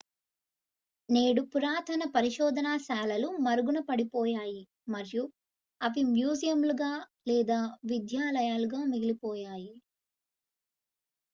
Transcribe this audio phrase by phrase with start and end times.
[1.09, 4.61] నేడు పురాతన పరిశోధనశాలలు మరుగున పడిపోయాయి
[4.87, 5.23] మరియు
[5.81, 6.91] అవి మ్యూజియంలుగా
[7.31, 7.59] లేదా
[7.91, 9.71] విద్యాలయాలుగా మిగిలిపోయాయి